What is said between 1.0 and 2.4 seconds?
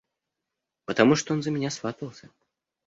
что он за меня сватался.